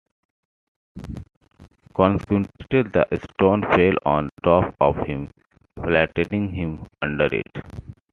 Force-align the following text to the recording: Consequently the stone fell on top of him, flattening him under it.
Consequently 1.93 2.55
the 2.81 3.05
stone 3.33 3.61
fell 3.61 3.93
on 4.03 4.29
top 4.43 4.75
of 4.79 4.97
him, 5.05 5.29
flattening 5.79 6.49
him 6.55 6.87
under 7.03 7.25
it. 7.31 7.61